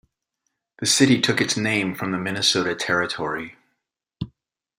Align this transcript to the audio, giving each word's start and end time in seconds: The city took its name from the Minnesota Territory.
The 0.79 0.87
city 0.87 1.21
took 1.21 1.39
its 1.39 1.55
name 1.55 1.93
from 1.93 2.09
the 2.11 2.17
Minnesota 2.17 2.73
Territory. 2.73 3.55